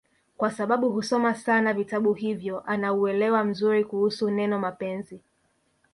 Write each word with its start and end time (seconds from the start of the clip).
kwasababu 0.37 0.89
husoma 0.89 1.35
sana 1.35 1.73
vitabu 1.73 2.13
hivyo 2.13 2.59
ana 2.65 2.93
uwelewa 2.93 3.43
mzuri 3.43 3.83
kuhusu 3.85 4.29
neno 4.31 4.59
mapenzi 4.59 5.21